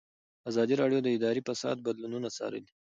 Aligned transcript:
ازادي 0.49 0.75
راډیو 0.81 0.99
د 1.03 1.07
اداري 1.17 1.41
فساد 1.47 1.77
بدلونونه 1.85 2.27
څارلي. 2.37 2.71